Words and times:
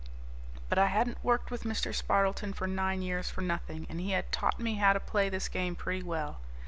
But 0.67 0.79
I 0.79 0.87
hadn't 0.87 1.23
worked 1.23 1.51
with 1.51 1.61
Mr. 1.61 1.93
Spardleton 1.93 2.53
for 2.55 2.65
nine 2.65 3.03
years 3.03 3.29
for 3.29 3.41
nothing, 3.41 3.85
and 3.87 3.99
he 3.99 4.13
had 4.13 4.31
taught 4.31 4.59
me 4.59 4.73
how 4.77 4.93
to 4.93 4.99
play 4.99 5.29
this 5.29 5.47
game 5.47 5.75
pretty 5.75 6.01
well. 6.01 6.39